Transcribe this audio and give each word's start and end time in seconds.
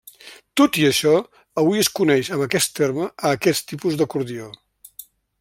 Tot 0.59 0.77
i 0.83 0.85
això, 0.87 1.11
avui 1.63 1.81
es 1.83 1.89
coneix 1.99 2.31
amb 2.37 2.47
aquest 2.47 2.73
terme 2.81 3.05
a 3.13 3.35
aquest 3.41 3.69
tipus 3.75 4.01
d'acordió. 4.01 4.51